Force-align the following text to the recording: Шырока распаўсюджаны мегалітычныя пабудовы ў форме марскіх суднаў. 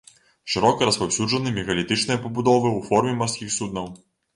Шырока 0.53 0.87
распаўсюджаны 0.89 1.55
мегалітычныя 1.59 2.25
пабудовы 2.27 2.67
ў 2.77 2.87
форме 2.93 3.19
марскіх 3.25 3.59
суднаў. 3.63 3.93